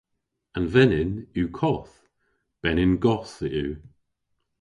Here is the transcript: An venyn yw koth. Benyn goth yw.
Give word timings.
An 0.55 0.65
venyn 0.73 1.11
yw 1.37 1.49
koth. 1.59 1.95
Benyn 2.61 2.93
goth 3.03 3.37
yw. 3.61 3.71